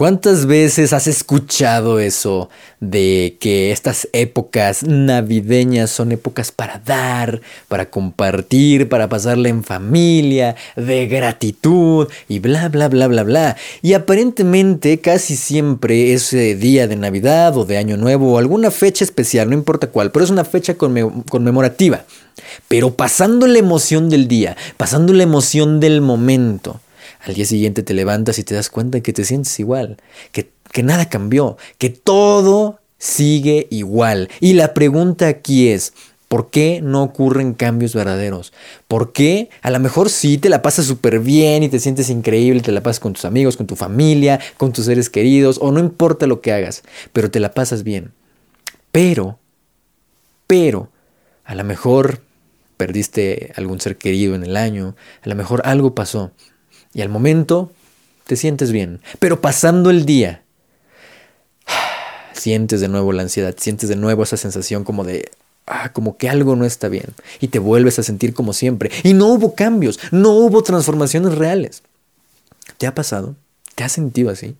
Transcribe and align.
¿Cuántas 0.00 0.46
veces 0.46 0.94
has 0.94 1.06
escuchado 1.06 2.00
eso 2.00 2.48
de 2.80 3.36
que 3.38 3.70
estas 3.70 4.08
épocas 4.14 4.82
navideñas 4.82 5.90
son 5.90 6.10
épocas 6.10 6.52
para 6.52 6.78
dar, 6.78 7.42
para 7.68 7.90
compartir, 7.90 8.88
para 8.88 9.10
pasarla 9.10 9.50
en 9.50 9.62
familia, 9.62 10.56
de 10.74 11.06
gratitud 11.06 12.08
y 12.30 12.38
bla, 12.38 12.70
bla, 12.70 12.88
bla, 12.88 13.08
bla, 13.08 13.24
bla? 13.24 13.56
Y 13.82 13.92
aparentemente 13.92 15.00
casi 15.00 15.36
siempre 15.36 16.14
ese 16.14 16.54
día 16.54 16.88
de 16.88 16.96
Navidad 16.96 17.54
o 17.58 17.66
de 17.66 17.76
Año 17.76 17.98
Nuevo 17.98 18.32
o 18.32 18.38
alguna 18.38 18.70
fecha 18.70 19.04
especial, 19.04 19.50
no 19.50 19.54
importa 19.54 19.88
cuál, 19.88 20.12
pero 20.12 20.24
es 20.24 20.30
una 20.30 20.46
fecha 20.46 20.76
conmemorativa. 20.78 22.06
Pero 22.68 22.94
pasando 22.94 23.46
la 23.46 23.58
emoción 23.58 24.08
del 24.08 24.28
día, 24.28 24.56
pasando 24.78 25.12
la 25.12 25.24
emoción 25.24 25.78
del 25.78 26.00
momento, 26.00 26.80
al 27.20 27.34
día 27.34 27.44
siguiente 27.44 27.82
te 27.82 27.94
levantas 27.94 28.38
y 28.38 28.44
te 28.44 28.54
das 28.54 28.70
cuenta 28.70 29.00
que 29.00 29.12
te 29.12 29.24
sientes 29.24 29.58
igual, 29.60 29.96
que, 30.32 30.50
que 30.72 30.82
nada 30.82 31.08
cambió, 31.08 31.56
que 31.78 31.90
todo 31.90 32.80
sigue 32.98 33.66
igual. 33.70 34.28
Y 34.40 34.54
la 34.54 34.74
pregunta 34.74 35.28
aquí 35.28 35.68
es, 35.68 35.92
¿Por 36.30 36.48
qué 36.48 36.80
no 36.80 37.02
ocurren 37.02 37.54
cambios 37.54 37.92
verdaderos? 37.92 38.52
¿Por 38.86 39.12
qué? 39.12 39.50
A 39.62 39.70
lo 39.72 39.80
mejor 39.80 40.10
sí 40.10 40.38
te 40.38 40.48
la 40.48 40.62
pasas 40.62 40.86
súper 40.86 41.18
bien 41.18 41.64
y 41.64 41.68
te 41.68 41.80
sientes 41.80 42.08
increíble, 42.08 42.60
te 42.60 42.70
la 42.70 42.84
pasas 42.84 43.00
con 43.00 43.14
tus 43.14 43.24
amigos, 43.24 43.56
con 43.56 43.66
tu 43.66 43.74
familia, 43.74 44.38
con 44.56 44.72
tus 44.72 44.84
seres 44.84 45.10
queridos, 45.10 45.58
o 45.60 45.72
no 45.72 45.80
importa 45.80 46.28
lo 46.28 46.40
que 46.40 46.52
hagas, 46.52 46.84
pero 47.12 47.32
te 47.32 47.40
la 47.40 47.52
pasas 47.52 47.82
bien. 47.82 48.12
Pero, 48.92 49.40
pero, 50.46 50.88
a 51.44 51.56
lo 51.56 51.64
mejor 51.64 52.20
perdiste 52.76 53.52
algún 53.56 53.80
ser 53.80 53.96
querido 53.96 54.36
en 54.36 54.44
el 54.44 54.56
año, 54.56 54.94
a 55.22 55.28
lo 55.28 55.34
mejor 55.34 55.62
algo 55.64 55.96
pasó, 55.96 56.30
y 56.92 57.02
al 57.02 57.08
momento 57.08 57.72
te 58.26 58.36
sientes 58.36 58.72
bien. 58.72 59.00
Pero 59.18 59.40
pasando 59.40 59.90
el 59.90 60.04
día, 60.04 60.42
sientes 62.32 62.80
de 62.80 62.88
nuevo 62.88 63.12
la 63.12 63.22
ansiedad, 63.22 63.54
sientes 63.58 63.88
de 63.88 63.96
nuevo 63.96 64.22
esa 64.22 64.36
sensación 64.36 64.84
como 64.84 65.04
de, 65.04 65.30
ah, 65.66 65.92
como 65.92 66.16
que 66.16 66.28
algo 66.28 66.56
no 66.56 66.64
está 66.64 66.88
bien. 66.88 67.14
Y 67.40 67.48
te 67.48 67.58
vuelves 67.58 67.98
a 67.98 68.02
sentir 68.02 68.34
como 68.34 68.52
siempre. 68.52 68.90
Y 69.02 69.14
no 69.14 69.26
hubo 69.26 69.54
cambios, 69.54 69.98
no 70.10 70.30
hubo 70.30 70.62
transformaciones 70.62 71.34
reales. 71.36 71.82
¿Te 72.78 72.86
ha 72.86 72.94
pasado? 72.94 73.36
¿Te 73.74 73.84
has 73.84 73.92
sentido 73.92 74.30
así? 74.30 74.56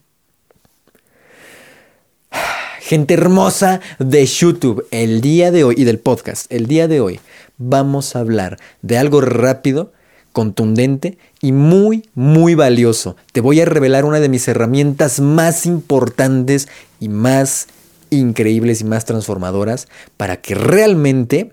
Gente 2.80 3.14
hermosa 3.14 3.80
de 3.98 4.24
YouTube, 4.26 4.86
el 4.90 5.20
día 5.20 5.50
de 5.50 5.64
hoy 5.64 5.74
y 5.78 5.84
del 5.84 5.98
podcast, 5.98 6.50
el 6.52 6.66
día 6.66 6.88
de 6.88 7.00
hoy 7.00 7.20
vamos 7.56 8.16
a 8.16 8.20
hablar 8.20 8.58
de 8.82 8.98
algo 8.98 9.20
rápido 9.20 9.92
contundente 10.32 11.18
y 11.40 11.52
muy, 11.52 12.08
muy 12.14 12.54
valioso. 12.54 13.16
Te 13.32 13.40
voy 13.40 13.60
a 13.60 13.64
revelar 13.64 14.04
una 14.04 14.20
de 14.20 14.28
mis 14.28 14.46
herramientas 14.48 15.20
más 15.20 15.66
importantes 15.66 16.68
y 17.00 17.08
más 17.08 17.66
increíbles 18.10 18.80
y 18.80 18.84
más 18.84 19.04
transformadoras 19.04 19.88
para 20.16 20.40
que 20.40 20.54
realmente 20.54 21.52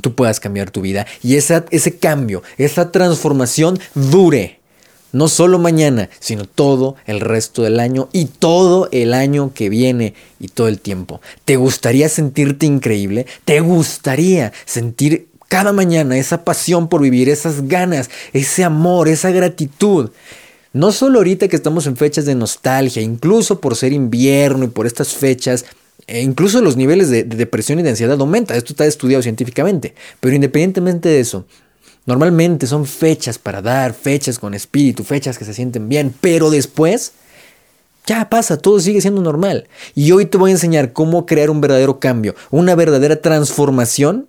tú 0.00 0.14
puedas 0.14 0.40
cambiar 0.40 0.70
tu 0.70 0.80
vida 0.80 1.06
y 1.22 1.36
esa, 1.36 1.64
ese 1.70 1.96
cambio, 1.96 2.42
esa 2.56 2.92
transformación 2.92 3.78
dure. 3.94 4.58
No 5.10 5.28
solo 5.28 5.58
mañana, 5.58 6.10
sino 6.20 6.44
todo 6.44 6.96
el 7.06 7.20
resto 7.20 7.62
del 7.62 7.80
año 7.80 8.10
y 8.12 8.26
todo 8.26 8.90
el 8.92 9.14
año 9.14 9.52
que 9.54 9.70
viene 9.70 10.12
y 10.38 10.48
todo 10.48 10.68
el 10.68 10.80
tiempo. 10.80 11.22
¿Te 11.46 11.56
gustaría 11.56 12.10
sentirte 12.10 12.66
increíble? 12.66 13.26
¿Te 13.46 13.60
gustaría 13.60 14.52
sentir 14.66 15.27
cada 15.48 15.72
mañana, 15.72 16.18
esa 16.18 16.44
pasión 16.44 16.88
por 16.88 17.00
vivir, 17.00 17.28
esas 17.28 17.66
ganas, 17.68 18.10
ese 18.32 18.64
amor, 18.64 19.08
esa 19.08 19.30
gratitud. 19.30 20.10
No 20.72 20.92
solo 20.92 21.18
ahorita 21.18 21.48
que 21.48 21.56
estamos 21.56 21.86
en 21.86 21.96
fechas 21.96 22.26
de 22.26 22.34
nostalgia, 22.34 23.02
incluso 23.02 23.60
por 23.60 23.74
ser 23.74 23.92
invierno 23.92 24.64
y 24.64 24.68
por 24.68 24.86
estas 24.86 25.14
fechas, 25.14 25.64
e 26.06 26.20
incluso 26.22 26.60
los 26.60 26.76
niveles 26.76 27.10
de, 27.10 27.24
de 27.24 27.36
depresión 27.36 27.80
y 27.80 27.82
de 27.82 27.90
ansiedad 27.90 28.20
aumentan. 28.20 28.56
Esto 28.56 28.72
está 28.72 28.86
estudiado 28.86 29.22
científicamente. 29.22 29.94
Pero 30.20 30.34
independientemente 30.34 31.08
de 31.08 31.20
eso, 31.20 31.46
normalmente 32.06 32.66
son 32.66 32.86
fechas 32.86 33.38
para 33.38 33.62
dar, 33.62 33.94
fechas 33.94 34.38
con 34.38 34.54
espíritu, 34.54 35.04
fechas 35.04 35.38
que 35.38 35.44
se 35.44 35.54
sienten 35.54 35.88
bien, 35.88 36.14
pero 36.20 36.50
después 36.50 37.12
ya 38.06 38.30
pasa, 38.30 38.56
todo 38.56 38.80
sigue 38.80 39.02
siendo 39.02 39.20
normal. 39.20 39.68
Y 39.94 40.12
hoy 40.12 40.24
te 40.24 40.38
voy 40.38 40.50
a 40.50 40.54
enseñar 40.54 40.94
cómo 40.94 41.26
crear 41.26 41.50
un 41.50 41.60
verdadero 41.60 42.00
cambio, 42.00 42.34
una 42.50 42.74
verdadera 42.74 43.20
transformación 43.20 44.28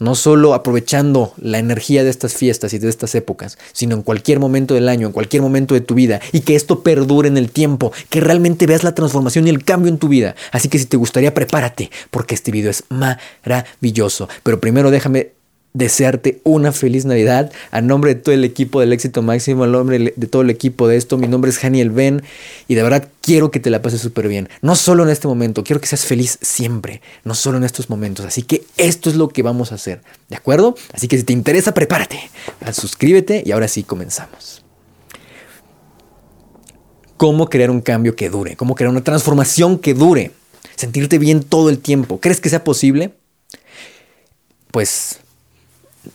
no 0.00 0.14
solo 0.14 0.54
aprovechando 0.54 1.32
la 1.40 1.58
energía 1.58 2.02
de 2.02 2.10
estas 2.10 2.34
fiestas 2.34 2.72
y 2.72 2.78
de 2.78 2.88
estas 2.88 3.14
épocas, 3.14 3.58
sino 3.72 3.94
en 3.94 4.02
cualquier 4.02 4.40
momento 4.40 4.74
del 4.74 4.88
año, 4.88 5.06
en 5.06 5.12
cualquier 5.12 5.42
momento 5.42 5.74
de 5.74 5.80
tu 5.80 5.94
vida, 5.94 6.20
y 6.32 6.40
que 6.40 6.56
esto 6.56 6.82
perdure 6.82 7.28
en 7.28 7.36
el 7.36 7.50
tiempo, 7.50 7.92
que 8.08 8.20
realmente 8.20 8.66
veas 8.66 8.82
la 8.82 8.94
transformación 8.94 9.46
y 9.46 9.50
el 9.50 9.64
cambio 9.64 9.90
en 9.90 9.98
tu 9.98 10.08
vida. 10.08 10.34
Así 10.52 10.68
que 10.68 10.78
si 10.78 10.86
te 10.86 10.96
gustaría, 10.96 11.34
prepárate, 11.34 11.90
porque 12.10 12.34
este 12.34 12.50
video 12.50 12.70
es 12.70 12.84
maravilloso. 12.88 14.28
Pero 14.42 14.60
primero 14.60 14.90
déjame 14.90 15.32
desearte 15.72 16.40
una 16.44 16.72
feliz 16.72 17.04
Navidad 17.04 17.52
a 17.70 17.80
nombre 17.80 18.14
de 18.14 18.20
todo 18.20 18.34
el 18.34 18.44
equipo 18.44 18.80
del 18.80 18.92
éxito 18.92 19.22
máximo, 19.22 19.64
a 19.64 19.66
nombre 19.66 20.12
de 20.16 20.26
todo 20.26 20.42
el 20.42 20.50
equipo 20.50 20.88
de 20.88 20.96
esto. 20.96 21.16
Mi 21.16 21.28
nombre 21.28 21.50
es 21.50 21.62
Haniel 21.62 21.90
Ben 21.90 22.22
y 22.68 22.74
de 22.74 22.82
verdad 22.82 23.08
quiero 23.20 23.50
que 23.50 23.60
te 23.60 23.70
la 23.70 23.82
pases 23.82 24.00
súper 24.00 24.28
bien. 24.28 24.48
No 24.62 24.74
solo 24.74 25.04
en 25.04 25.10
este 25.10 25.28
momento, 25.28 25.62
quiero 25.62 25.80
que 25.80 25.86
seas 25.86 26.04
feliz 26.04 26.38
siempre, 26.40 27.02
no 27.24 27.34
solo 27.34 27.58
en 27.58 27.64
estos 27.64 27.90
momentos. 27.90 28.26
Así 28.26 28.42
que 28.42 28.64
esto 28.76 29.10
es 29.10 29.16
lo 29.16 29.28
que 29.28 29.42
vamos 29.42 29.72
a 29.72 29.76
hacer, 29.76 30.02
¿de 30.28 30.36
acuerdo? 30.36 30.74
Así 30.92 31.08
que 31.08 31.16
si 31.16 31.24
te 31.24 31.32
interesa, 31.32 31.72
prepárate, 31.72 32.30
suscríbete 32.72 33.42
y 33.44 33.52
ahora 33.52 33.68
sí 33.68 33.82
comenzamos. 33.82 34.64
¿Cómo 37.16 37.50
crear 37.50 37.70
un 37.70 37.82
cambio 37.82 38.16
que 38.16 38.30
dure? 38.30 38.56
¿Cómo 38.56 38.74
crear 38.74 38.90
una 38.90 39.04
transformación 39.04 39.78
que 39.78 39.92
dure? 39.92 40.32
Sentirte 40.74 41.18
bien 41.18 41.42
todo 41.42 41.68
el 41.68 41.78
tiempo. 41.78 42.18
¿Crees 42.18 42.40
que 42.40 42.48
sea 42.48 42.64
posible? 42.64 43.12
Pues 44.70 45.20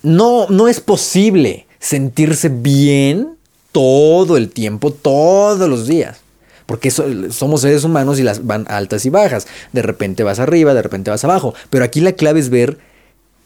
no, 0.03 0.47
no 0.49 0.67
es 0.67 0.79
posible 0.79 1.67
sentirse 1.79 2.49
bien 2.49 3.35
todo 3.71 4.37
el 4.37 4.49
tiempo, 4.49 4.91
todos 4.91 5.69
los 5.69 5.87
días. 5.87 6.21
Porque 6.65 6.89
somos 6.89 7.61
seres 7.61 7.83
humanos 7.83 8.19
y 8.19 8.23
las 8.23 8.45
van 8.45 8.65
altas 8.69 9.05
y 9.05 9.09
bajas. 9.09 9.47
De 9.71 9.83
repente 9.83 10.23
vas 10.23 10.39
arriba, 10.39 10.73
de 10.73 10.81
repente 10.81 11.11
vas 11.11 11.23
abajo. 11.23 11.53
Pero 11.69 11.85
aquí 11.85 12.01
la 12.01 12.13
clave 12.13 12.39
es 12.39 12.49
ver 12.49 12.79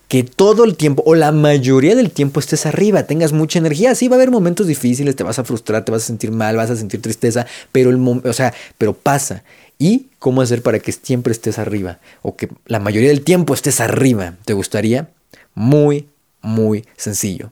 que 0.07 0.23
todo 0.23 0.63
el 0.63 0.77
tiempo 0.77 1.03
o 1.05 1.15
la 1.15 1.31
mayoría 1.31 1.95
del 1.95 2.11
tiempo 2.11 2.39
estés 2.39 2.65
arriba, 2.65 3.03
tengas 3.03 3.33
mucha 3.33 3.59
energía. 3.59 3.93
Sí 3.93 4.07
va 4.07 4.15
a 4.15 4.17
haber 4.17 4.31
momentos 4.31 4.67
difíciles, 4.67 5.15
te 5.15 5.23
vas 5.23 5.37
a 5.37 5.43
frustrar, 5.43 5.83
te 5.83 5.91
vas 5.91 6.03
a 6.03 6.07
sentir 6.07 6.31
mal, 6.31 6.55
vas 6.55 6.69
a 6.69 6.75
sentir 6.75 7.01
tristeza, 7.01 7.45
pero 7.71 7.89
el 7.89 7.97
o 7.97 8.33
sea, 8.33 8.53
pero 8.77 8.93
pasa. 8.93 9.43
¿Y 9.77 10.07
cómo 10.17 10.41
hacer 10.41 10.61
para 10.61 10.79
que 10.79 10.91
siempre 10.91 11.31
estés 11.31 11.59
arriba 11.59 11.99
o 12.21 12.35
que 12.35 12.49
la 12.65 12.79
mayoría 12.79 13.09
del 13.09 13.21
tiempo 13.21 13.53
estés 13.53 13.79
arriba? 13.79 14.33
¿Te 14.45 14.53
gustaría? 14.53 15.09
Muy 15.53 16.07
muy 16.41 16.85
sencillo. 16.97 17.51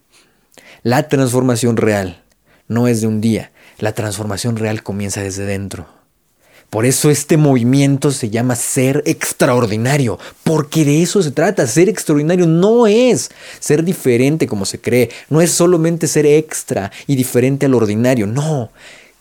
La 0.83 1.07
transformación 1.07 1.77
real 1.77 2.23
no 2.67 2.87
es 2.87 3.01
de 3.01 3.07
un 3.07 3.21
día, 3.21 3.51
la 3.79 3.93
transformación 3.93 4.57
real 4.57 4.83
comienza 4.83 5.21
desde 5.21 5.45
dentro. 5.45 5.87
Por 6.69 6.85
eso 6.85 7.09
este 7.09 7.37
movimiento 7.37 8.11
se 8.11 8.29
llama 8.29 8.55
ser 8.55 9.01
extraordinario, 9.05 10.19
porque 10.43 10.83
de 10.83 11.01
eso 11.01 11.23
se 11.23 11.31
trata. 11.31 11.65
Ser 11.65 11.87
extraordinario 11.87 12.45
no 12.45 12.87
es 12.87 13.31
ser 13.59 13.83
diferente 13.83 14.47
como 14.47 14.65
se 14.65 14.81
cree, 14.81 15.09
no 15.29 15.39
es 15.39 15.51
solamente 15.51 16.07
ser 16.07 16.25
extra 16.25 16.91
y 17.07 17.15
diferente 17.15 17.65
al 17.65 17.73
ordinario, 17.73 18.27
no. 18.27 18.69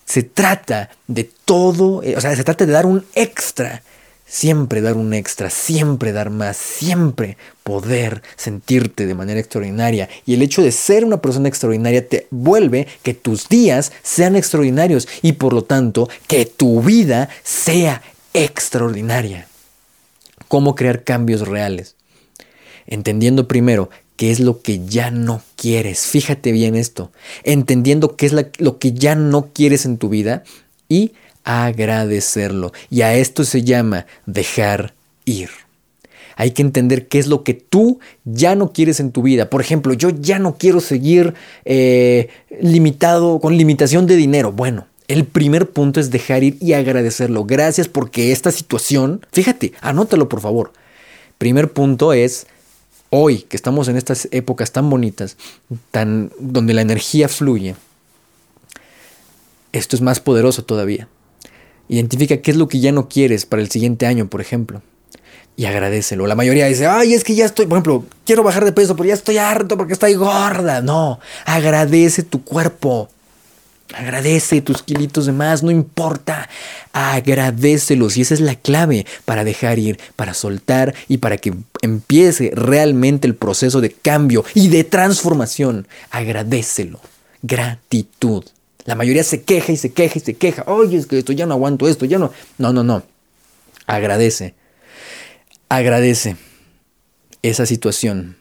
Se 0.04 0.24
trata 0.24 0.90
de 1.06 1.30
todo, 1.44 2.02
eh, 2.02 2.16
o 2.16 2.20
sea, 2.20 2.34
se 2.34 2.42
trata 2.42 2.66
de 2.66 2.72
dar 2.72 2.86
un 2.86 3.04
extra 3.14 3.82
Siempre 4.28 4.80
dar 4.80 4.96
un 4.96 5.14
extra, 5.14 5.50
siempre 5.50 6.12
dar 6.12 6.30
más, 6.30 6.56
siempre 6.56 7.36
poder 7.62 8.22
sentirte 8.34 9.06
de 9.06 9.14
manera 9.14 9.38
extraordinaria. 9.38 10.08
Y 10.26 10.34
el 10.34 10.42
hecho 10.42 10.62
de 10.62 10.72
ser 10.72 11.04
una 11.04 11.22
persona 11.22 11.48
extraordinaria 11.48 12.08
te 12.08 12.26
vuelve 12.30 12.88
que 13.04 13.14
tus 13.14 13.48
días 13.48 13.92
sean 14.02 14.34
extraordinarios 14.34 15.06
y 15.22 15.32
por 15.32 15.52
lo 15.52 15.62
tanto 15.62 16.08
que 16.26 16.44
tu 16.44 16.82
vida 16.82 17.28
sea 17.44 18.02
extraordinaria. 18.34 19.46
¿Cómo 20.48 20.74
crear 20.74 21.04
cambios 21.04 21.46
reales? 21.46 21.94
Entendiendo 22.86 23.46
primero 23.46 23.90
qué 24.16 24.32
es 24.32 24.40
lo 24.40 24.60
que 24.60 24.84
ya 24.86 25.10
no 25.10 25.40
quieres. 25.54 26.00
Fíjate 26.06 26.50
bien 26.50 26.74
esto. 26.74 27.12
Entendiendo 27.44 28.16
qué 28.16 28.26
es 28.26 28.32
lo 28.58 28.78
que 28.78 28.92
ya 28.92 29.14
no 29.14 29.50
quieres 29.52 29.84
en 29.86 29.98
tu 29.98 30.08
vida 30.08 30.42
y 30.88 31.12
agradecerlo. 31.46 32.72
Y 32.90 33.00
a 33.02 33.14
esto 33.14 33.44
se 33.44 33.62
llama 33.62 34.04
dejar 34.26 34.92
ir. 35.24 35.48
Hay 36.34 36.50
que 36.50 36.60
entender 36.60 37.08
qué 37.08 37.18
es 37.18 37.28
lo 37.28 37.44
que 37.44 37.54
tú 37.54 38.00
ya 38.24 38.54
no 38.56 38.72
quieres 38.72 39.00
en 39.00 39.12
tu 39.12 39.22
vida. 39.22 39.48
Por 39.48 39.62
ejemplo, 39.62 39.94
yo 39.94 40.10
ya 40.10 40.38
no 40.38 40.58
quiero 40.58 40.80
seguir 40.80 41.32
eh, 41.64 42.28
limitado 42.60 43.40
con 43.40 43.56
limitación 43.56 44.06
de 44.06 44.16
dinero. 44.16 44.52
Bueno, 44.52 44.86
el 45.08 45.24
primer 45.24 45.70
punto 45.70 46.00
es 46.00 46.10
dejar 46.10 46.42
ir 46.42 46.58
y 46.60 46.74
agradecerlo. 46.74 47.44
Gracias 47.44 47.88
porque 47.88 48.32
esta 48.32 48.50
situación, 48.50 49.24
fíjate, 49.32 49.72
anótalo 49.80 50.28
por 50.28 50.40
favor. 50.40 50.72
Primer 51.38 51.72
punto 51.72 52.12
es 52.12 52.48
hoy 53.08 53.42
que 53.42 53.56
estamos 53.56 53.88
en 53.88 53.96
estas 53.96 54.28
épocas 54.32 54.72
tan 54.72 54.90
bonitas, 54.90 55.36
tan 55.92 56.32
donde 56.38 56.74
la 56.74 56.82
energía 56.82 57.28
fluye. 57.28 57.76
Esto 59.72 59.94
es 59.96 60.02
más 60.02 60.20
poderoso 60.20 60.64
todavía 60.64 61.08
Identifica 61.88 62.38
qué 62.38 62.50
es 62.50 62.56
lo 62.56 62.68
que 62.68 62.80
ya 62.80 62.92
no 62.92 63.08
quieres 63.08 63.46
para 63.46 63.62
el 63.62 63.70
siguiente 63.70 64.06
año, 64.06 64.28
por 64.28 64.40
ejemplo. 64.40 64.82
Y 65.56 65.64
agradecelo. 65.64 66.26
La 66.26 66.34
mayoría 66.34 66.66
dice, 66.66 66.86
ay, 66.86 67.14
es 67.14 67.24
que 67.24 67.34
ya 67.34 67.46
estoy, 67.46 67.66
por 67.66 67.76
ejemplo, 67.76 68.04
quiero 68.24 68.42
bajar 68.42 68.64
de 68.64 68.72
peso, 68.72 68.94
pero 68.94 69.08
ya 69.08 69.14
estoy 69.14 69.38
harto 69.38 69.76
porque 69.76 69.94
estoy 69.94 70.14
gorda. 70.14 70.82
No, 70.82 71.18
agradece 71.46 72.22
tu 72.22 72.44
cuerpo. 72.44 73.08
Agradece 73.94 74.60
tus 74.60 74.82
kilitos 74.82 75.26
de 75.26 75.32
más, 75.32 75.62
no 75.62 75.70
importa. 75.70 76.48
Agradecelos. 76.92 78.16
Y 78.16 78.22
esa 78.22 78.34
es 78.34 78.40
la 78.40 78.56
clave 78.56 79.06
para 79.24 79.44
dejar 79.44 79.78
ir, 79.78 79.98
para 80.16 80.34
soltar 80.34 80.94
y 81.08 81.18
para 81.18 81.38
que 81.38 81.54
empiece 81.82 82.50
realmente 82.54 83.26
el 83.26 83.36
proceso 83.36 83.80
de 83.80 83.92
cambio 83.92 84.44
y 84.54 84.68
de 84.68 84.84
transformación. 84.84 85.86
Agradecelo. 86.10 87.00
Gratitud. 87.42 88.44
La 88.86 88.94
mayoría 88.94 89.24
se 89.24 89.42
queja 89.42 89.72
y 89.72 89.76
se 89.76 89.92
queja 89.92 90.18
y 90.18 90.20
se 90.20 90.34
queja. 90.34 90.64
Oye, 90.66 90.96
es 90.96 91.06
que 91.06 91.18
esto 91.18 91.32
ya 91.32 91.44
no 91.44 91.54
aguanto 91.54 91.88
esto, 91.88 92.04
ya 92.06 92.18
no. 92.18 92.32
No, 92.56 92.72
no, 92.72 92.84
no. 92.84 93.02
Agradece. 93.86 94.54
Agradece 95.68 96.36
esa 97.42 97.66
situación. 97.66 98.36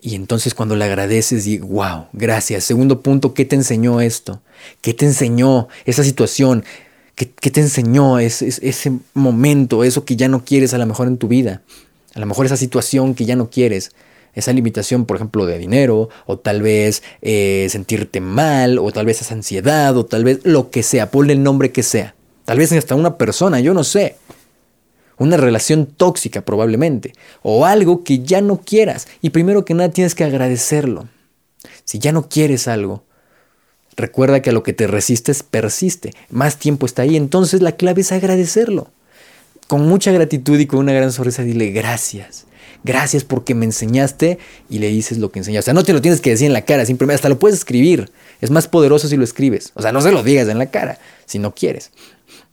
Y 0.00 0.14
entonces 0.14 0.54
cuando 0.54 0.76
le 0.76 0.84
agradeces, 0.84 1.44
digo, 1.44 1.66
wow, 1.66 2.06
gracias. 2.12 2.64
Segundo 2.64 3.02
punto, 3.02 3.34
¿qué 3.34 3.44
te 3.44 3.56
enseñó 3.56 4.00
esto? 4.00 4.40
¿Qué 4.80 4.94
te 4.94 5.04
enseñó 5.04 5.68
esa 5.84 6.04
situación? 6.04 6.64
¿Qué, 7.16 7.26
te 7.26 7.60
enseñó 7.60 8.18
ese, 8.18 8.48
ese 8.48 8.92
momento, 9.12 9.84
eso 9.84 10.06
que 10.06 10.16
ya 10.16 10.28
no 10.28 10.42
quieres 10.42 10.72
a 10.72 10.78
lo 10.78 10.86
mejor 10.86 11.06
en 11.06 11.18
tu 11.18 11.28
vida? 11.28 11.60
A 12.14 12.20
lo 12.20 12.26
mejor 12.26 12.46
esa 12.46 12.56
situación 12.56 13.14
que 13.14 13.26
ya 13.26 13.36
no 13.36 13.50
quieres 13.50 13.90
esa 14.34 14.52
limitación, 14.52 15.06
por 15.06 15.16
ejemplo, 15.16 15.46
de 15.46 15.58
dinero, 15.58 16.08
o 16.26 16.38
tal 16.38 16.62
vez 16.62 17.02
eh, 17.22 17.66
sentirte 17.70 18.20
mal, 18.20 18.78
o 18.78 18.90
tal 18.92 19.06
vez 19.06 19.20
esa 19.20 19.34
ansiedad, 19.34 19.96
o 19.96 20.06
tal 20.06 20.24
vez 20.24 20.40
lo 20.44 20.70
que 20.70 20.82
sea, 20.82 21.10
ponle 21.10 21.32
el 21.32 21.42
nombre 21.42 21.72
que 21.72 21.82
sea. 21.82 22.14
Tal 22.44 22.58
vez 22.58 22.72
hasta 22.72 22.94
una 22.94 23.16
persona, 23.16 23.60
yo 23.60 23.74
no 23.74 23.84
sé. 23.84 24.16
Una 25.18 25.36
relación 25.36 25.86
tóxica 25.86 26.42
probablemente, 26.42 27.12
o 27.42 27.66
algo 27.66 28.04
que 28.04 28.20
ya 28.20 28.40
no 28.40 28.60
quieras. 28.60 29.08
Y 29.20 29.30
primero 29.30 29.64
que 29.64 29.74
nada 29.74 29.90
tienes 29.90 30.14
que 30.14 30.24
agradecerlo. 30.24 31.08
Si 31.84 31.98
ya 31.98 32.12
no 32.12 32.28
quieres 32.28 32.68
algo, 32.68 33.04
recuerda 33.96 34.40
que 34.40 34.50
a 34.50 34.52
lo 34.52 34.62
que 34.62 34.72
te 34.72 34.86
resistes 34.86 35.42
persiste. 35.42 36.14
Más 36.30 36.56
tiempo 36.56 36.86
está 36.86 37.02
ahí, 37.02 37.16
entonces 37.16 37.60
la 37.60 37.72
clave 37.72 38.00
es 38.00 38.12
agradecerlo. 38.12 38.90
Con 39.66 39.86
mucha 39.86 40.10
gratitud 40.10 40.58
y 40.58 40.66
con 40.66 40.78
una 40.80 40.92
gran 40.92 41.12
sonrisa 41.12 41.42
dile 41.42 41.70
gracias 41.70 42.46
gracias 42.84 43.24
porque 43.24 43.54
me 43.54 43.64
enseñaste 43.64 44.38
y 44.68 44.78
le 44.78 44.88
dices 44.88 45.18
lo 45.18 45.30
que 45.30 45.40
enseñaste. 45.40 45.70
O 45.70 45.72
sea, 45.72 45.74
no 45.74 45.84
te 45.84 45.92
lo 45.92 46.00
tienes 46.00 46.20
que 46.20 46.30
decir 46.30 46.46
en 46.46 46.52
la 46.52 46.62
cara, 46.62 46.84
simplemente 46.86 47.16
hasta 47.16 47.28
lo 47.28 47.38
puedes 47.38 47.58
escribir. 47.58 48.10
Es 48.40 48.50
más 48.50 48.68
poderoso 48.68 49.08
si 49.08 49.16
lo 49.16 49.24
escribes. 49.24 49.72
O 49.74 49.82
sea, 49.82 49.92
no 49.92 50.00
se 50.00 50.12
lo 50.12 50.22
digas 50.22 50.48
en 50.48 50.58
la 50.58 50.66
cara 50.66 50.98
si 51.26 51.38
no 51.38 51.54
quieres. 51.54 51.90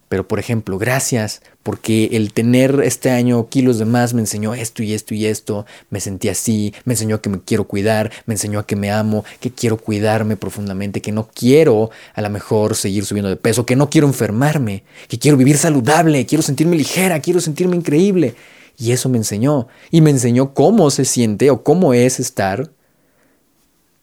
Pero 0.10 0.28
por 0.28 0.40
ejemplo, 0.40 0.78
gracias 0.78 1.42
porque 1.64 2.10
el 2.14 2.32
tener 2.32 2.80
este 2.86 3.10
año 3.10 3.50
kilos 3.50 3.78
de 3.78 3.84
más 3.84 4.14
me 4.14 4.22
enseñó 4.22 4.54
esto 4.54 4.82
y 4.82 4.94
esto 4.94 5.14
y 5.14 5.26
esto, 5.26 5.66
me 5.90 6.00
sentí 6.00 6.30
así, 6.30 6.74
me 6.86 6.94
enseñó 6.94 7.22
que 7.22 7.30
me 7.30 7.42
quiero 7.42 7.66
cuidar, 7.66 8.10
me 8.26 8.36
enseñó 8.36 8.60
a 8.60 8.66
que 8.66 8.78
me 8.78 8.90
amo, 8.90 9.26
que 9.42 9.52
quiero 9.52 9.76
cuidarme 9.76 10.38
profundamente, 10.38 11.02
que 11.02 11.12
no 11.12 11.28
quiero 11.28 11.90
a 12.14 12.22
lo 12.22 12.30
mejor 12.30 12.76
seguir 12.76 13.06
subiendo 13.06 13.30
de 13.30 13.36
peso, 13.36 13.66
que 13.66 13.76
no 13.76 13.90
quiero 13.90 14.08
enfermarme, 14.08 14.84
que 15.10 15.20
quiero 15.20 15.36
vivir 15.36 15.58
saludable, 15.58 16.26
quiero 16.26 16.42
sentirme 16.42 16.78
ligera, 16.78 17.20
quiero 17.20 17.42
sentirme 17.42 17.76
increíble. 17.76 18.36
Y 18.78 18.92
eso 18.92 19.10
me 19.10 19.18
enseñó. 19.18 19.68
Y 19.92 20.02
me 20.02 20.12
enseñó 20.12 20.54
cómo 20.54 20.92
se 20.92 21.06
siente 21.06 21.50
o 21.50 21.64
cómo 21.64 21.94
es 21.94 22.20
estar 22.20 22.70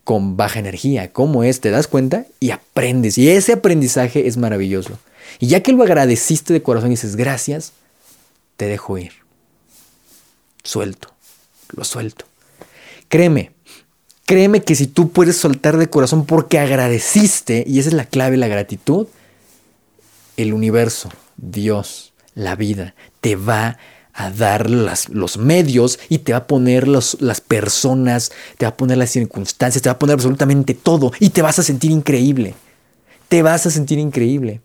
con 0.03 0.37
baja 0.37 0.59
energía, 0.59 1.13
cómo 1.13 1.45
es, 1.45 1.61
te 1.61 1.71
das 1.71 1.87
cuenta 1.87 2.27
y 2.41 2.51
aprendes. 2.51 3.17
Y 3.17 3.31
ese 3.31 3.55
aprendizaje 3.55 4.27
es 4.27 4.37
maravilloso. 4.37 4.99
Y 5.39 5.47
ya 5.47 5.63
que 5.63 5.73
lo 5.73 5.83
agradeciste 5.83 6.53
de 6.53 6.63
corazón 6.63 6.91
y 6.91 6.95
dices 6.95 7.17
gracias, 7.17 7.73
te 8.57 8.67
dejo 8.67 8.99
ir. 8.99 9.13
Suelto, 10.63 11.09
lo 11.75 11.85
suelto. 11.85 12.27
Créeme, 13.09 13.53
créeme 14.27 14.63
que 14.63 14.75
si 14.75 14.87
tú 14.87 15.11
puedes 15.11 15.37
soltar 15.37 15.77
de 15.79 15.89
corazón 15.89 16.27
porque 16.27 16.59
agradeciste, 16.59 17.65
y 17.67 17.79
esa 17.79 17.89
es 17.89 17.95
la 17.95 18.07
clave, 18.07 18.37
la 18.37 18.49
gratitud, 18.49 19.07
el 20.37 20.53
universo, 20.53 21.11
Dios, 21.37 22.13
la 22.35 22.57
vida, 22.57 22.95
te 23.21 23.37
va 23.37 23.67
a 23.67 23.79
a 24.15 24.31
dar 24.31 24.71
los 24.71 25.37
medios 25.39 25.99
y 26.09 26.19
te 26.19 26.33
va 26.33 26.39
a 26.39 26.47
poner 26.47 26.87
las 26.87 27.41
personas, 27.47 28.31
te 28.57 28.65
va 28.65 28.71
a 28.71 28.77
poner 28.77 28.97
las 28.97 29.11
circunstancias, 29.11 29.83
te 29.83 29.89
va 29.89 29.95
a 29.95 29.99
poner 29.99 30.15
absolutamente 30.15 30.75
todo 30.75 31.13
y 31.19 31.31
te 31.31 31.43
vas 31.43 31.59
a 31.59 31.63
sentir 31.63 31.91
increíble. 31.91 32.55
Te 33.29 33.43
vas 33.43 33.67
a 33.67 33.71
sentir 33.71 33.99
increíble. 33.99 34.61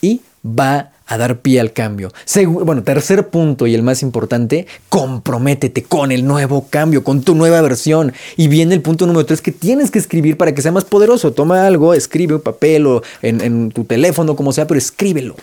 Y 0.00 0.20
va 0.46 0.92
a 1.06 1.18
dar 1.18 1.40
pie 1.40 1.58
al 1.58 1.72
cambio. 1.72 2.12
bueno, 2.46 2.84
tercer 2.84 3.28
punto 3.28 3.66
y 3.66 3.74
el 3.74 3.82
más 3.82 4.02
importante, 4.02 4.68
comprométete 4.88 5.82
con 5.82 6.12
el 6.12 6.24
nuevo 6.24 6.68
cambio, 6.70 7.02
con 7.02 7.22
tu 7.22 7.34
nueva 7.34 7.60
versión. 7.60 8.12
Y 8.36 8.46
viene 8.46 8.76
el 8.76 8.82
punto 8.82 9.06
número 9.06 9.26
tres 9.26 9.42
que 9.42 9.50
tienes 9.50 9.90
que 9.90 9.98
escribir 9.98 10.36
para 10.36 10.54
que 10.54 10.62
sea 10.62 10.70
más 10.70 10.84
poderoso. 10.84 11.32
Toma 11.32 11.66
algo, 11.66 11.94
escribe 11.94 12.36
un 12.36 12.40
papel 12.40 12.86
o 12.86 13.02
en, 13.22 13.40
en 13.40 13.72
tu 13.72 13.84
teléfono, 13.84 14.36
como 14.36 14.52
sea, 14.52 14.68
pero 14.68 14.78
escríbelo. 14.78 15.34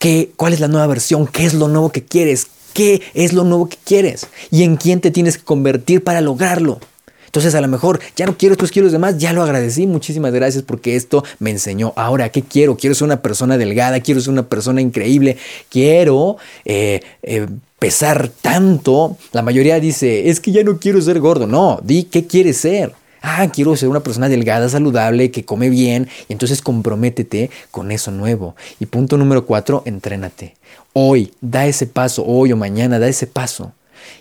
¿Qué, 0.00 0.30
¿Cuál 0.34 0.54
es 0.54 0.60
la 0.60 0.68
nueva 0.68 0.86
versión? 0.86 1.26
¿Qué 1.26 1.44
es 1.44 1.52
lo 1.52 1.68
nuevo 1.68 1.92
que 1.92 2.02
quieres? 2.02 2.46
¿Qué 2.72 3.02
es 3.12 3.34
lo 3.34 3.44
nuevo 3.44 3.68
que 3.68 3.76
quieres? 3.84 4.28
¿Y 4.50 4.62
en 4.62 4.76
quién 4.76 5.02
te 5.02 5.10
tienes 5.10 5.36
que 5.36 5.44
convertir 5.44 6.02
para 6.02 6.22
lograrlo? 6.22 6.80
Entonces 7.26 7.54
a 7.54 7.60
lo 7.60 7.68
mejor 7.68 8.00
ya 8.16 8.24
no 8.24 8.38
quiero 8.38 8.54
estos 8.54 8.70
kilos 8.70 8.92
de 8.92 8.98
más, 8.98 9.18
ya 9.18 9.34
lo 9.34 9.42
agradecí, 9.42 9.86
muchísimas 9.86 10.32
gracias 10.32 10.62
porque 10.62 10.96
esto 10.96 11.22
me 11.38 11.50
enseñó. 11.50 11.92
Ahora, 11.96 12.30
¿qué 12.30 12.40
quiero? 12.40 12.78
Quiero 12.78 12.94
ser 12.94 13.04
una 13.04 13.20
persona 13.20 13.58
delgada, 13.58 14.00
quiero 14.00 14.22
ser 14.22 14.30
una 14.32 14.48
persona 14.48 14.80
increíble, 14.80 15.36
quiero 15.68 16.38
eh, 16.64 17.02
eh, 17.22 17.46
pesar 17.78 18.30
tanto. 18.40 19.18
La 19.32 19.42
mayoría 19.42 19.78
dice, 19.80 20.30
es 20.30 20.40
que 20.40 20.50
ya 20.50 20.64
no 20.64 20.78
quiero 20.78 20.98
ser 21.02 21.20
gordo. 21.20 21.46
No, 21.46 21.78
di 21.84 22.04
qué 22.04 22.26
quieres 22.26 22.56
ser. 22.56 22.94
Ah, 23.22 23.48
quiero 23.52 23.76
ser 23.76 23.88
una 23.88 24.00
persona 24.00 24.28
delgada, 24.28 24.68
saludable, 24.68 25.30
que 25.30 25.44
come 25.44 25.68
bien. 25.68 26.08
Y 26.28 26.32
entonces 26.32 26.62
comprométete 26.62 27.50
con 27.70 27.92
eso 27.92 28.10
nuevo. 28.10 28.56
Y 28.78 28.86
punto 28.86 29.16
número 29.16 29.46
cuatro, 29.46 29.82
entrénate. 29.84 30.56
Hoy, 30.92 31.32
da 31.40 31.66
ese 31.66 31.86
paso, 31.86 32.24
hoy 32.24 32.52
o 32.52 32.56
mañana, 32.56 32.98
da 32.98 33.08
ese 33.08 33.26
paso. 33.26 33.72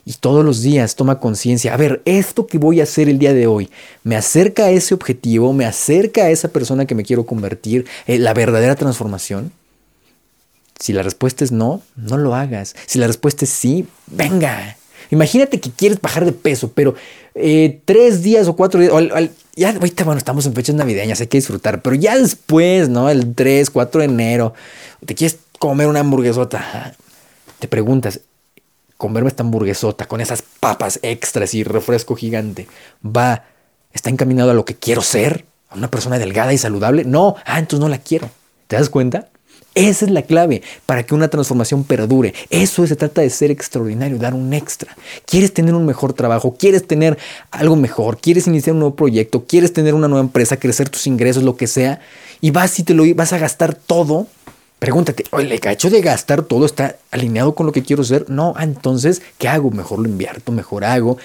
Y 0.05 0.13
todos 0.13 0.43
los 0.43 0.61
días 0.61 0.95
toma 0.95 1.19
conciencia, 1.19 1.73
a 1.73 1.77
ver, 1.77 2.01
esto 2.05 2.47
que 2.47 2.57
voy 2.57 2.79
a 2.79 2.83
hacer 2.83 3.09
el 3.09 3.19
día 3.19 3.33
de 3.33 3.47
hoy, 3.47 3.69
¿me 4.03 4.15
acerca 4.15 4.65
a 4.65 4.69
ese 4.69 4.93
objetivo? 4.93 5.53
¿Me 5.53 5.65
acerca 5.65 6.23
a 6.23 6.29
esa 6.29 6.49
persona 6.49 6.85
que 6.85 6.95
me 6.95 7.03
quiero 7.03 7.25
convertir? 7.25 7.85
Eh, 8.07 8.19
¿La 8.19 8.33
verdadera 8.33 8.75
transformación? 8.75 9.51
Si 10.79 10.93
la 10.93 11.03
respuesta 11.03 11.43
es 11.43 11.51
no, 11.51 11.81
no 11.95 12.17
lo 12.17 12.35
hagas. 12.35 12.75
Si 12.85 12.99
la 12.99 13.07
respuesta 13.07 13.45
es 13.45 13.51
sí, 13.51 13.87
venga, 14.07 14.77
Imagínate 15.11 15.59
que 15.59 15.71
quieres 15.71 15.99
bajar 15.99 16.25
de 16.25 16.31
peso, 16.31 16.71
pero 16.73 16.95
eh, 17.35 17.81
tres 17.85 18.21
días 18.21 18.47
o 18.47 18.55
cuatro 18.55 18.79
días, 18.79 18.93
ya 19.55 19.71
ahorita, 19.71 20.03
bueno, 20.03 20.17
estamos 20.17 20.45
en 20.45 20.53
fechas 20.53 20.75
navideñas, 20.75 21.19
hay 21.21 21.27
que 21.27 21.37
disfrutar, 21.37 21.81
pero 21.81 21.95
ya 21.95 22.17
después, 22.17 22.89
¿no? 22.89 23.09
El 23.09 23.35
3, 23.35 23.69
4 23.69 24.01
de 24.01 24.05
enero, 24.05 24.53
te 25.05 25.15
quieres 25.15 25.37
comer 25.57 25.87
una 25.87 25.99
hamburguesota, 25.99 26.95
te 27.59 27.67
preguntas, 27.67 28.21
comerme 28.97 29.29
esta 29.29 29.43
hamburguesota 29.43 30.07
con 30.07 30.21
esas 30.21 30.43
papas 30.59 30.99
extras 31.01 31.53
y 31.53 31.63
refresco 31.63 32.15
gigante, 32.15 32.67
va, 33.05 33.45
está 33.93 34.09
encaminado 34.09 34.51
a 34.51 34.53
lo 34.53 34.65
que 34.65 34.75
quiero 34.75 35.01
ser, 35.01 35.45
a 35.69 35.75
una 35.75 35.91
persona 35.91 36.19
delgada 36.19 36.53
y 36.53 36.57
saludable, 36.57 37.03
no, 37.03 37.35
ah, 37.45 37.59
entonces 37.59 37.81
no 37.81 37.89
la 37.89 37.99
quiero, 37.99 38.29
¿te 38.67 38.75
das 38.75 38.89
cuenta? 38.89 39.29
Esa 39.75 40.05
es 40.05 40.11
la 40.11 40.23
clave 40.23 40.61
para 40.85 41.03
que 41.03 41.13
una 41.13 41.27
transformación 41.27 41.83
perdure. 41.83 42.33
Eso 42.49 42.85
se 42.87 42.95
trata 42.95 43.21
de 43.21 43.29
ser 43.29 43.51
extraordinario, 43.51 44.17
dar 44.17 44.33
un 44.33 44.53
extra. 44.53 44.95
¿Quieres 45.25 45.53
tener 45.53 45.75
un 45.75 45.85
mejor 45.85 46.13
trabajo? 46.13 46.55
¿Quieres 46.57 46.87
tener 46.87 47.17
algo 47.51 47.75
mejor? 47.75 48.17
¿Quieres 48.17 48.47
iniciar 48.47 48.73
un 48.73 48.79
nuevo 48.79 48.95
proyecto? 48.95 49.45
¿Quieres 49.45 49.71
tener 49.71 49.93
una 49.93 50.07
nueva 50.07 50.25
empresa, 50.25 50.57
crecer 50.57 50.89
tus 50.89 51.05
ingresos, 51.07 51.43
lo 51.43 51.55
que 51.55 51.67
sea? 51.67 52.01
Y 52.41 52.51
vas 52.51 52.79
y 52.79 52.83
te 52.83 52.93
lo 52.93 53.03
vas 53.15 53.31
a 53.31 53.37
gastar 53.37 53.75
todo. 53.75 54.27
Pregúntate, 54.79 55.25
¿el 55.33 55.51
hecho 55.51 55.89
de 55.89 56.01
gastar 56.01 56.41
todo 56.43 56.65
está 56.65 56.95
alineado 57.11 57.53
con 57.53 57.65
lo 57.65 57.71
que 57.71 57.83
quiero 57.83 58.03
ser? 58.03 58.29
No, 58.29 58.53
ah, 58.55 58.63
entonces, 58.63 59.21
¿qué 59.37 59.49
hago? 59.49 59.71
Mejor 59.71 59.99
lo 59.99 60.07
invierto, 60.07 60.51
mejor 60.51 60.85
hago. 60.85 61.17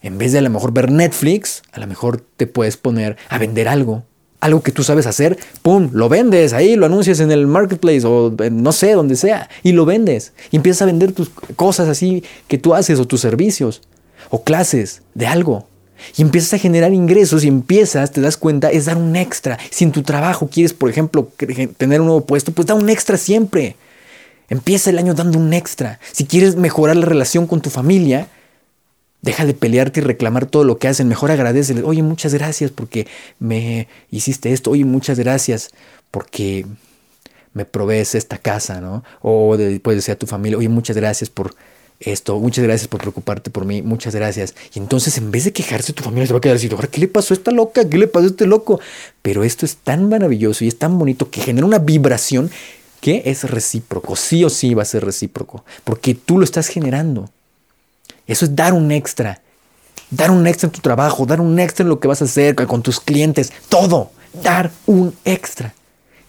En 0.00 0.18
vez 0.18 0.32
de 0.32 0.38
a 0.38 0.42
lo 0.42 0.50
mejor 0.50 0.72
ver 0.72 0.90
Netflix, 0.90 1.62
a 1.72 1.80
lo 1.80 1.86
mejor 1.86 2.24
te 2.36 2.46
puedes 2.46 2.76
poner 2.76 3.16
a 3.28 3.38
vender 3.38 3.68
algo 3.68 4.04
algo 4.42 4.60
que 4.60 4.72
tú 4.72 4.82
sabes 4.82 5.06
hacer, 5.06 5.38
¡pum! 5.62 5.88
Lo 5.92 6.08
vendes 6.08 6.52
ahí, 6.52 6.74
lo 6.74 6.86
anuncias 6.86 7.20
en 7.20 7.30
el 7.30 7.46
marketplace 7.46 8.04
o 8.04 8.34
no 8.50 8.72
sé, 8.72 8.92
donde 8.92 9.14
sea, 9.14 9.48
y 9.62 9.70
lo 9.70 9.86
vendes. 9.86 10.32
Y 10.50 10.56
empiezas 10.56 10.82
a 10.82 10.86
vender 10.86 11.12
tus 11.12 11.30
cosas 11.54 11.88
así 11.88 12.24
que 12.48 12.58
tú 12.58 12.74
haces 12.74 12.98
o 12.98 13.06
tus 13.06 13.20
servicios 13.20 13.82
o 14.30 14.42
clases 14.42 15.02
de 15.14 15.28
algo. 15.28 15.68
Y 16.16 16.22
empiezas 16.22 16.54
a 16.54 16.58
generar 16.58 16.92
ingresos 16.92 17.44
y 17.44 17.48
empiezas, 17.48 18.10
te 18.10 18.20
das 18.20 18.36
cuenta, 18.36 18.72
es 18.72 18.86
dar 18.86 18.96
un 18.96 19.14
extra. 19.14 19.60
Si 19.70 19.84
en 19.84 19.92
tu 19.92 20.02
trabajo 20.02 20.48
quieres, 20.52 20.72
por 20.72 20.90
ejemplo, 20.90 21.30
tener 21.76 22.00
un 22.00 22.08
nuevo 22.08 22.26
puesto, 22.26 22.50
pues 22.50 22.66
da 22.66 22.74
un 22.74 22.90
extra 22.90 23.16
siempre. 23.16 23.76
Empieza 24.48 24.90
el 24.90 24.98
año 24.98 25.14
dando 25.14 25.38
un 25.38 25.52
extra. 25.52 26.00
Si 26.10 26.24
quieres 26.24 26.56
mejorar 26.56 26.96
la 26.96 27.06
relación 27.06 27.46
con 27.46 27.60
tu 27.60 27.70
familia, 27.70 28.26
Deja 29.22 29.46
de 29.46 29.54
pelearte 29.54 30.00
y 30.00 30.02
reclamar 30.02 30.46
todo 30.46 30.64
lo 30.64 30.78
que 30.78 30.88
hacen. 30.88 31.08
Mejor 31.08 31.30
agradecele. 31.30 31.82
Oye, 31.82 32.02
muchas 32.02 32.34
gracias 32.34 32.70
porque 32.70 33.06
me 33.38 33.88
hiciste 34.10 34.52
esto. 34.52 34.72
Oye, 34.72 34.84
muchas 34.84 35.18
gracias 35.18 35.70
porque 36.10 36.66
me 37.54 37.64
provees 37.64 38.14
esta 38.14 38.38
casa, 38.38 38.80
¿no? 38.80 39.04
O 39.20 39.56
de, 39.56 39.80
puede 39.80 39.96
decir 39.96 40.12
a 40.12 40.18
tu 40.18 40.26
familia, 40.26 40.58
oye, 40.58 40.68
muchas 40.68 40.96
gracias 40.96 41.30
por 41.30 41.54
esto, 42.00 42.38
muchas 42.38 42.64
gracias 42.64 42.88
por 42.88 43.00
preocuparte 43.00 43.50
por 43.50 43.64
mí, 43.64 43.82
muchas 43.82 44.14
gracias. 44.14 44.54
Y 44.74 44.78
entonces 44.78 45.18
en 45.18 45.30
vez 45.30 45.44
de 45.44 45.52
quejarse, 45.52 45.92
tu 45.92 46.02
familia 46.02 46.26
se 46.26 46.32
va 46.32 46.38
a 46.38 46.40
quedar 46.40 46.56
así, 46.56 46.68
¿qué 46.68 47.00
le 47.00 47.08
pasó 47.08 47.34
a 47.34 47.36
esta 47.36 47.50
loca? 47.50 47.88
¿Qué 47.88 47.98
le 47.98 48.06
pasó 48.06 48.26
a 48.26 48.30
este 48.30 48.46
loco? 48.46 48.80
Pero 49.20 49.44
esto 49.44 49.66
es 49.66 49.76
tan 49.76 50.08
maravilloso 50.08 50.64
y 50.64 50.68
es 50.68 50.78
tan 50.78 50.98
bonito 50.98 51.30
que 51.30 51.40
genera 51.40 51.66
una 51.66 51.78
vibración 51.78 52.50
que 53.00 53.22
es 53.26 53.44
recíproco, 53.44 54.16
sí 54.16 54.44
o 54.44 54.50
sí 54.50 54.74
va 54.74 54.82
a 54.82 54.86
ser 54.86 55.04
recíproco, 55.04 55.64
porque 55.84 56.14
tú 56.14 56.38
lo 56.38 56.44
estás 56.44 56.68
generando. 56.68 57.30
Eso 58.26 58.44
es 58.44 58.54
dar 58.54 58.72
un 58.72 58.90
extra, 58.92 59.40
dar 60.10 60.30
un 60.30 60.46
extra 60.46 60.66
en 60.66 60.72
tu 60.72 60.80
trabajo, 60.80 61.26
dar 61.26 61.40
un 61.40 61.58
extra 61.58 61.82
en 61.82 61.88
lo 61.88 62.00
que 62.00 62.08
vas 62.08 62.22
a 62.22 62.26
hacer 62.26 62.54
con 62.54 62.82
tus 62.82 63.00
clientes, 63.00 63.52
todo, 63.68 64.10
dar 64.42 64.70
un 64.86 65.14
extra. 65.24 65.74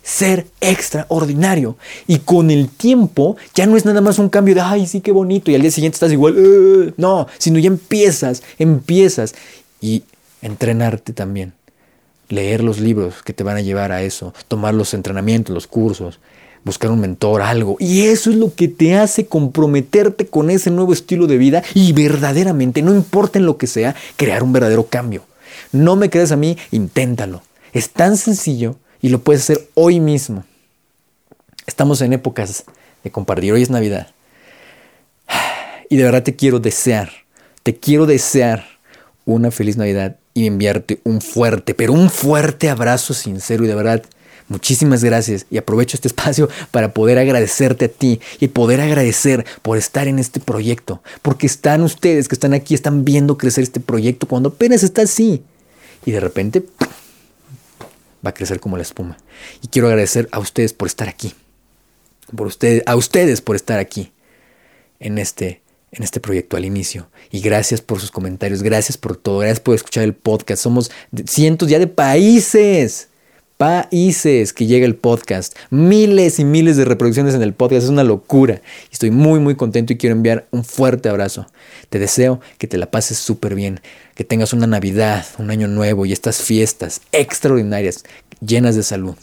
Ser 0.02 0.48
extraordinario. 0.60 1.78
Y 2.08 2.20
con 2.20 2.52
el 2.52 2.68
tiempo 2.68 3.38
ya 3.56 3.66
no 3.66 3.78
es 3.78 3.86
nada 3.86 4.02
más 4.02 4.20
un 4.20 4.28
cambio 4.28 4.54
de, 4.54 4.60
ay, 4.60 4.86
sí, 4.86 5.00
qué 5.00 5.14
bonito, 5.14 5.50
y 5.50 5.56
al 5.56 5.62
día 5.62 5.72
siguiente 5.72 5.96
estás 5.96 6.12
igual, 6.12 6.38
uh", 6.38 6.94
no, 6.98 7.28
sino 7.38 7.58
ya 7.58 7.68
empiezas, 7.68 8.44
empiezas. 8.60 9.34
Y 9.80 10.04
entrenarte 10.42 11.14
también, 11.14 11.54
leer 12.28 12.64
los 12.64 12.80
libros 12.80 13.24
que 13.24 13.32
te 13.32 13.44
van 13.44 13.56
a 13.56 13.62
llevar 13.62 13.94
a 13.94 14.02
eso, 14.04 14.34
tomar 14.50 14.74
los 14.74 14.94
entrenamientos, 14.94 15.54
los 15.54 15.68
cursos, 15.68 16.20
buscar 16.64 16.92
un 16.92 17.00
mentor, 17.00 17.42
algo. 17.42 17.76
Y 17.80 18.04
eso 18.04 18.30
es 18.30 18.36
lo 18.36 18.54
que 18.54 18.68
te 18.68 18.96
hace 18.96 19.26
comprometerte 19.26 20.28
con 20.28 20.50
ese 20.50 20.72
nuevo 20.72 20.94
estilo 20.94 21.28
de 21.28 21.38
vida 21.38 21.64
y 21.74 21.94
verdaderamente, 21.94 22.82
no 22.82 22.94
importa 22.94 23.40
en 23.40 23.46
lo 23.46 23.58
que 23.58 23.68
sea, 23.68 23.96
crear 24.16 24.44
un 24.44 24.54
verdadero 24.54 24.88
cambio. 24.88 25.24
No 25.72 25.96
me 25.96 26.10
creas 26.10 26.32
a 26.32 26.36
mí, 26.36 26.58
inténtalo. 26.72 27.42
Es 27.74 27.90
tan 27.90 28.18
sencillo 28.18 28.78
y 29.02 29.10
lo 29.10 29.22
puedes 29.22 29.44
hacer 29.44 29.70
hoy 29.74 30.00
mismo. 30.00 30.46
Estamos 31.66 32.02
en 32.02 32.14
épocas 32.14 32.64
de 33.04 33.12
compartir. 33.12 33.54
Hoy 33.54 33.62
es 33.62 33.70
Navidad. 33.70 34.08
Y 35.90 35.98
de 35.98 36.04
verdad 36.04 36.24
te 36.24 36.36
quiero 36.36 36.60
desear, 36.60 37.12
te 37.62 37.76
quiero 37.76 38.06
desear 38.06 38.66
una 39.26 39.52
feliz 39.52 39.78
Navidad 39.78 40.18
y 40.34 40.48
enviarte 40.48 41.00
un 41.04 41.22
fuerte, 41.22 41.74
pero 41.74 41.94
un 41.94 42.10
fuerte 42.10 42.70
abrazo 42.70 43.14
sincero 43.14 43.64
y 43.64 43.68
de 43.68 43.76
verdad 43.76 44.04
Muchísimas 44.50 45.04
gracias 45.04 45.46
y 45.50 45.58
aprovecho 45.58 45.98
este 45.98 46.08
espacio 46.08 46.50
para 46.72 46.94
poder 46.94 47.18
agradecerte 47.18 47.86
a 47.86 47.90
ti 47.90 48.20
y 48.40 48.50
poder 48.50 48.82
agradecer 48.82 49.46
por 49.62 49.78
estar 49.78 50.08
en 50.08 50.20
este 50.20 50.40
proyecto, 50.40 51.02
porque 51.22 51.48
están 51.48 51.82
ustedes 51.82 52.28
que 52.28 52.36
están 52.36 52.54
aquí, 52.54 52.74
están 52.74 53.06
viendo 53.06 53.38
crecer 53.38 53.64
este 53.64 53.80
proyecto 53.80 54.28
cuando 54.28 54.50
apenas 54.50 54.84
está 54.84 55.04
así 55.04 55.44
y 56.06 56.12
de 56.12 56.20
repente 56.20 56.64
va 58.26 58.30
a 58.30 58.34
crecer 58.34 58.60
como 58.60 58.78
la 58.78 58.84
espuma. 58.84 59.18
Y 59.62 59.68
quiero 59.68 59.88
agradecer 59.88 60.28
a 60.32 60.40
ustedes 60.40 60.74
por 60.74 60.88
estar 60.88 61.08
aquí. 61.08 61.34
Por 62.36 62.48
ustedes, 62.48 62.84
a 62.86 62.96
ustedes 62.96 63.42
por 63.42 63.56
estar 63.56 63.80
aquí 63.80 64.12
en 65.00 65.18
este, 65.18 65.62
en 65.92 66.04
este 66.04 66.20
proyecto 66.20 66.58
al 66.58 66.66
inicio. 66.66 67.08
Y 67.32 67.42
gracias 67.42 67.82
por 67.82 68.00
sus 68.00 68.12
comentarios, 68.12 68.64
gracias 68.64 68.98
por 68.98 69.18
todo, 69.18 69.40
gracias 69.40 69.60
por 69.60 69.76
escuchar 69.76 70.04
el 70.04 70.14
podcast. 70.14 70.64
Somos 70.64 70.92
cientos 71.26 71.70
ya 71.70 71.80
de 71.80 71.88
países 71.88 73.10
países 73.64 74.52
que 74.52 74.66
llega 74.66 74.86
el 74.86 74.98
podcast. 74.98 75.58
Miles 75.70 76.38
y 76.38 76.44
miles 76.44 76.76
de 76.76 76.84
reproducciones 76.84 77.34
en 77.34 77.42
el 77.42 77.54
podcast. 77.54 77.86
Es 77.86 77.90
una 77.90 78.04
locura. 78.04 78.62
Estoy 78.92 79.10
muy, 79.10 79.40
muy 79.40 79.56
contento 79.56 79.94
y 79.94 79.98
quiero 79.98 80.18
enviar 80.18 80.48
un 80.52 80.66
fuerte 80.66 81.08
abrazo. 81.08 81.48
Te 81.88 81.98
deseo 81.98 82.42
que 82.58 82.68
te 82.68 82.78
la 82.78 82.92
pases 82.92 83.20
súper 83.20 83.56
bien, 83.56 83.80
que 84.16 84.26
tengas 84.26 84.52
una 84.52 84.68
Navidad, 84.68 85.26
un 85.38 85.50
año 85.50 85.70
nuevo 85.70 86.06
y 86.06 86.12
estas 86.12 86.42
fiestas 86.42 87.00
extraordinarias, 87.14 88.04
llenas 88.46 88.76
de 88.76 88.84
salud. 88.84 89.16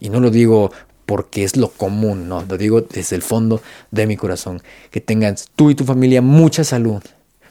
Y 0.00 0.08
no 0.08 0.20
lo 0.20 0.30
digo 0.30 0.72
porque 1.04 1.44
es 1.44 1.58
lo 1.58 1.68
común, 1.68 2.30
no, 2.30 2.46
lo 2.48 2.56
digo 2.56 2.80
desde 2.80 3.14
el 3.16 3.20
fondo 3.20 3.60
de 3.90 4.06
mi 4.06 4.16
corazón. 4.16 4.62
Que 4.90 5.02
tengas 5.02 5.50
tú 5.54 5.68
y 5.68 5.74
tu 5.74 5.84
familia 5.84 6.22
mucha 6.22 6.64
salud, 6.64 7.02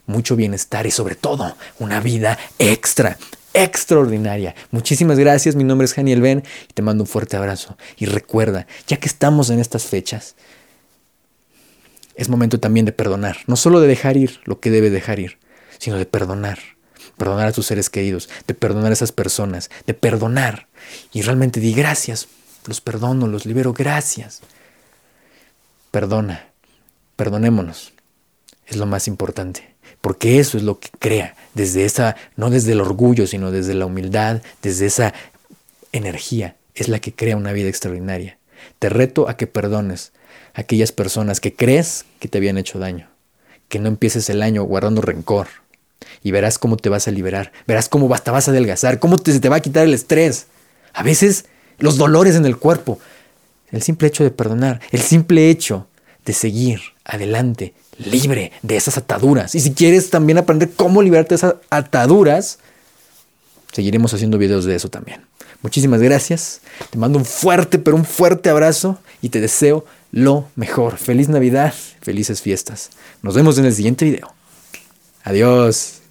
mucho 0.08 0.36
bienestar 0.36 0.88
y 0.88 0.92
sobre 0.92 1.14
todo 1.14 1.56
una 1.78 2.00
vida 2.00 2.40
extra 2.58 3.20
extraordinaria. 3.54 4.56
Muchísimas 4.72 5.20
gracias, 5.20 5.56
mi 5.56 5.64
nombre 5.64 5.86
es 5.86 5.94
Janiel 5.94 6.22
Ben 6.22 6.44
y 6.70 6.74
te 6.74 6.82
mando 6.82 7.04
un 7.04 7.08
fuerte 7.08 7.38
abrazo. 7.38 7.78
Y 7.98 8.06
recuerda, 8.06 8.68
ya 8.88 8.98
que 8.98 9.08
estamos 9.08 9.50
en 9.50 9.60
estas 9.60 9.86
fechas, 9.86 10.36
es 12.16 12.30
momento 12.30 12.60
también 12.60 12.86
de 12.86 12.92
perdonar, 12.92 13.38
no 13.48 13.56
solo 13.56 13.80
de 13.82 13.88
dejar 13.88 14.18
ir 14.18 14.42
lo 14.46 14.60
que 14.60 14.70
debe 14.70 14.90
dejar 14.90 15.20
ir, 15.20 15.40
sino 15.78 15.98
de 15.98 16.06
perdonar. 16.06 16.60
Perdonar 17.18 17.48
a 17.48 17.52
tus 17.52 17.68
seres 17.68 17.90
queridos, 17.90 18.30
de 18.48 18.54
perdonar 18.54 18.92
a 18.92 18.94
esas 18.94 19.12
personas, 19.12 19.70
de 19.86 19.94
perdonar. 19.94 20.68
Y 21.12 21.22
realmente 21.22 21.60
di 21.60 21.74
gracias, 21.74 22.28
los 22.66 22.82
perdono, 22.82 23.28
los 23.28 23.46
libero, 23.46 23.74
gracias. 23.74 24.42
Perdona, 25.92 26.48
perdonémonos. 27.16 27.94
Es 28.72 28.78
lo 28.78 28.88
más 28.88 29.08
importante 29.08 29.72
porque 30.02 30.40
eso 30.40 30.58
es 30.58 30.64
lo 30.64 30.80
que 30.80 30.90
crea, 31.00 31.36
desde 31.54 31.86
esa, 31.86 32.16
no 32.36 32.50
desde 32.50 32.74
el 32.74 32.82
orgullo, 32.82 33.28
sino 33.28 33.52
desde 33.52 33.76
la 33.76 33.86
humildad, 33.86 34.42
desde 34.64 34.88
esa 34.88 35.14
energía, 35.92 36.56
es 36.74 36.90
la 36.90 37.00
que 37.00 37.14
crea 37.14 37.38
una 37.38 37.54
vida 37.54 37.70
extraordinaria. 37.70 38.38
Te 38.80 38.90
reto 38.90 39.30
a 39.30 39.38
que 39.38 39.48
perdones 39.48 40.12
a 40.56 40.62
aquellas 40.62 40.92
personas 40.92 41.40
que 41.40 41.54
crees 41.54 42.06
que 42.20 42.28
te 42.28 42.40
habían 42.40 42.58
hecho 42.58 42.80
daño, 42.80 43.10
que 43.70 43.80
no 43.80 43.88
empieces 43.88 44.30
el 44.30 44.42
año 44.42 44.64
guardando 44.64 45.02
rencor, 45.02 45.48
y 46.24 46.32
verás 46.32 46.58
cómo 46.58 46.78
te 46.78 46.90
vas 46.90 47.08
a 47.08 47.12
liberar, 47.12 47.52
verás 47.68 47.88
cómo 47.88 48.10
te 48.20 48.32
vas 48.32 48.48
a 48.48 48.52
adelgazar, 48.52 49.00
cómo 49.00 49.18
te, 49.18 49.32
se 49.32 49.40
te 49.40 49.50
va 49.50 49.58
a 49.58 49.62
quitar 49.62 49.86
el 49.86 49.94
estrés, 49.94 50.48
a 50.94 51.04
veces 51.04 51.46
los 51.78 51.98
dolores 51.98 52.36
en 52.36 52.46
el 52.46 52.58
cuerpo, 52.58 53.00
el 53.72 53.84
simple 53.84 54.08
hecho 54.08 54.24
de 54.24 54.32
perdonar, 54.32 54.82
el 54.92 55.02
simple 55.02 55.50
hecho 55.50 55.88
de 56.26 56.34
seguir 56.34 56.82
adelante, 57.04 57.74
libre 57.98 58.52
de 58.62 58.78
esas 58.78 58.98
ataduras. 58.98 59.56
Y 59.56 59.60
si 59.60 59.74
quieres 59.74 60.10
también 60.10 60.38
aprender 60.38 60.72
cómo 60.76 61.02
liberarte 61.02 61.30
de 61.30 61.36
esas 61.36 61.56
ataduras, 61.70 62.60
seguiremos 63.72 64.14
haciendo 64.14 64.38
videos 64.38 64.66
de 64.66 64.76
eso 64.76 64.90
también. 64.90 65.22
Muchísimas 65.62 66.02
gracias. 66.02 66.62
Te 66.90 66.98
mando 66.98 67.20
un 67.20 67.26
fuerte, 67.26 67.78
pero 67.78 67.96
un 67.96 68.06
fuerte 68.06 68.50
abrazo 68.50 68.98
y 69.22 69.30
te 69.30 69.40
deseo 69.40 69.86
lo 70.12 70.48
mejor. 70.56 70.98
Feliz 70.98 71.30
Navidad, 71.30 71.74
felices 72.02 72.42
fiestas. 72.42 72.90
Nos 73.22 73.36
vemos 73.36 73.58
en 73.58 73.66
el 73.66 73.74
siguiente 73.74 74.06
video. 74.06 74.34
Adiós. 75.24 76.02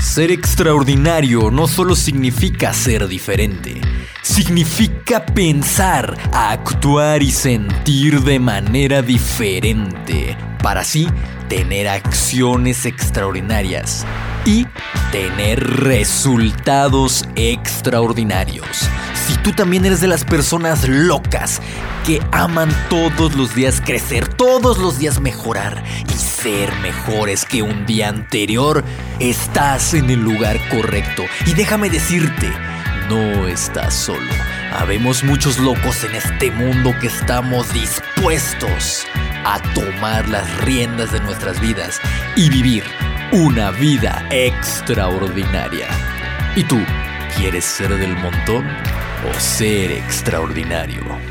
Ser 0.00 0.30
extraordinario 0.30 1.50
no 1.50 1.68
solo 1.68 1.94
significa 1.94 2.72
ser 2.72 3.06
diferente, 3.06 3.80
significa 4.26 5.24
pensar, 5.24 6.16
actuar 6.32 7.22
y 7.22 7.30
sentir 7.30 8.22
de 8.22 8.40
manera 8.40 9.00
diferente 9.00 10.36
para 10.60 10.80
así 10.80 11.06
tener 11.48 11.86
acciones 11.86 12.86
extraordinarias 12.86 14.04
y 14.44 14.66
tener 15.12 15.62
resultados 15.64 17.24
extraordinarios. 17.36 18.88
Si 19.14 19.36
tú 19.38 19.52
también 19.52 19.84
eres 19.84 20.00
de 20.00 20.08
las 20.08 20.24
personas 20.24 20.88
locas 20.88 21.62
que 22.04 22.20
aman 22.32 22.70
todos 22.90 23.36
los 23.36 23.54
días 23.54 23.80
crecer, 23.80 24.26
todos 24.26 24.78
los 24.78 24.98
días 24.98 25.20
mejorar 25.20 25.84
y 26.12 26.18
ser 26.18 26.74
mejores 26.82 27.44
que 27.44 27.62
un 27.62 27.86
día 27.86 28.08
anterior, 28.08 28.82
estás 29.20 29.94
en 29.94 30.10
el 30.10 30.20
lugar 30.20 30.58
correcto. 30.68 31.22
Y 31.46 31.54
déjame 31.54 31.90
decirte, 31.90 32.50
no 33.08 33.48
estás 33.48 33.94
solo. 33.94 34.30
Habemos 34.72 35.22
muchos 35.24 35.58
locos 35.58 36.04
en 36.04 36.14
este 36.14 36.50
mundo 36.50 36.94
que 37.00 37.06
estamos 37.06 37.72
dispuestos 37.72 39.06
a 39.44 39.60
tomar 39.74 40.28
las 40.28 40.64
riendas 40.64 41.12
de 41.12 41.20
nuestras 41.20 41.60
vidas 41.60 42.00
y 42.36 42.50
vivir 42.50 42.84
una 43.32 43.70
vida 43.70 44.26
extraordinaria. 44.30 45.88
¿Y 46.56 46.64
tú 46.64 46.78
quieres 47.36 47.64
ser 47.64 47.96
del 47.96 48.16
montón 48.16 48.66
o 49.28 49.40
ser 49.40 49.92
extraordinario? 49.92 51.25